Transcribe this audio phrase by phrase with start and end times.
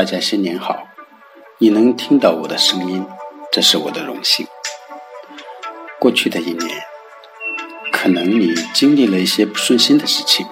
[0.00, 0.88] 大家新年好！
[1.58, 3.06] 你能听到我的声音，
[3.52, 4.46] 这是我的荣幸。
[5.98, 6.82] 过去的一年，
[7.92, 10.46] 可能你经历了一些不顺心的事情，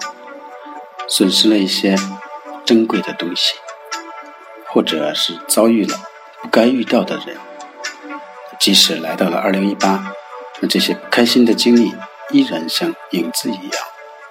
[1.07, 1.95] 损失了一些
[2.63, 3.55] 珍贵的东西，
[4.67, 5.97] 或者是遭遇了
[6.43, 7.35] 不该遇到的人。
[8.59, 10.13] 即使来到了二零一八，
[10.59, 11.95] 那这些不开心的经历
[12.29, 13.83] 依然像影子一样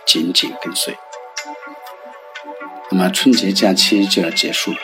[0.06, 0.96] 紧紧跟随。
[2.92, 4.78] 那么春节假期就要结束了，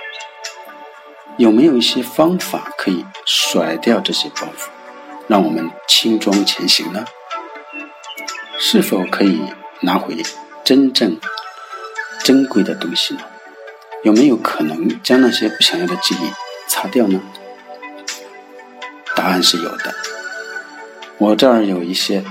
[1.37, 4.69] 有没有一些方法可以甩掉这些包袱，
[5.27, 7.05] 让我们轻装前行呢？
[8.59, 9.42] 是否可以
[9.80, 10.23] 拿回
[10.62, 11.19] 真正
[12.23, 13.20] 珍贵的东西呢？
[14.05, 16.33] 有没有可能将那些不想要的记忆
[16.69, 17.20] 擦掉呢？
[19.17, 19.95] 答案是有的。
[21.19, 22.25] 我这儿有一些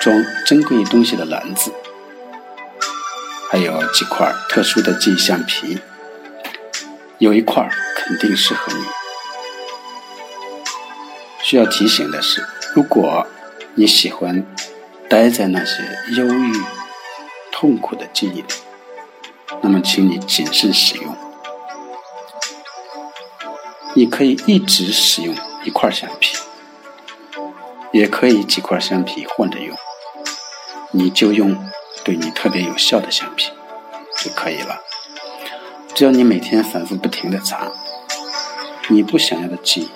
[0.00, 1.72] 装珍贵东西的篮子。
[3.50, 5.78] 还有几块特殊的记忆橡皮，
[7.24, 8.84] 有一块肯定适合你。
[11.42, 13.26] 需要提醒的是，如果
[13.76, 14.44] 你喜欢
[15.08, 15.82] 待在那些
[16.18, 16.52] 忧郁、
[17.50, 18.44] 痛苦的记忆里，
[19.62, 21.16] 那么请你谨慎使用。
[23.94, 26.36] 你可以一直使用一块橡皮，
[27.92, 29.74] 也可以几块橡皮混着用。
[30.90, 31.56] 你就用。
[32.04, 33.50] 对你特别有效的橡皮
[34.18, 34.78] 就可以了。
[35.94, 37.70] 只要你每天反复不停的擦，
[38.88, 39.90] 你不想要的记忆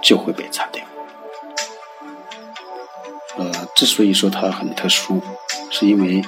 [0.00, 0.84] 就会被擦掉。
[3.36, 5.20] 呃，之所以说它很特殊，
[5.68, 6.22] 是因为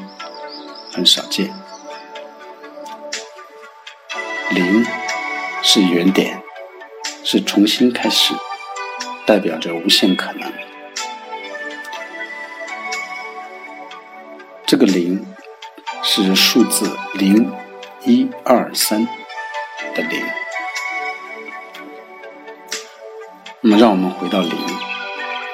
[0.92, 1.54] 很少见。
[4.50, 4.84] 零
[5.62, 6.42] 是原点，
[7.22, 8.34] 是重新开始，
[9.24, 10.52] 代表着无限可能。
[14.66, 15.24] 这个零
[16.02, 17.50] 是数字零、
[18.04, 19.06] 一、二、三
[19.94, 20.20] 的零。
[23.60, 24.52] 那么，让我们回到零，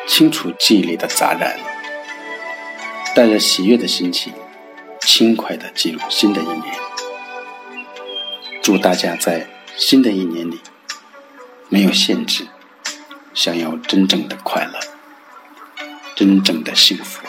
[0.06, 1.58] 清除记忆里的杂染，
[3.14, 4.32] 带着喜悦的心情，
[5.02, 6.74] 轻快的进入新的一年。
[8.62, 10.62] 祝大家在新的一年里
[11.68, 12.46] 没有限制，
[13.34, 14.80] 想要真正的快乐，
[16.16, 17.27] 真正的幸福。